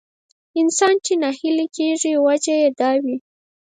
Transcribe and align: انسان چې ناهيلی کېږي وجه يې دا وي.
انسان 0.59 0.95
چې 1.05 1.13
ناهيلی 1.23 1.67
کېږي 1.77 2.13
وجه 2.25 2.55
يې 2.61 2.69
دا 2.79 2.91
وي. 3.03 3.17